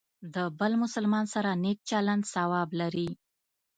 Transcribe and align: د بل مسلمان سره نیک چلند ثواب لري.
د 0.33 0.37
بل 0.59 0.71
مسلمان 0.83 1.25
سره 1.33 1.49
نیک 1.63 1.79
چلند 1.89 2.23
ثواب 2.33 2.69
لري. 2.81 3.09